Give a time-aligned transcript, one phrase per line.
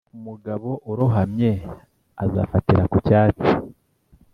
[0.17, 1.51] umugabo urohamye
[2.23, 3.49] azafatira ku cyatsi.